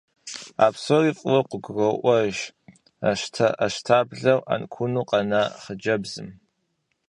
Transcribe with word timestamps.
А 0.65 0.67
псори 0.73 1.11
фӏыуэ 1.17 1.39
къыгуроӏуэж 1.49 2.35
щтэӏэщтаблэу, 3.19 4.39
ӏэнкуну 4.47 5.07
къэна 5.09 5.41
хъыджэбзым. 5.61 6.29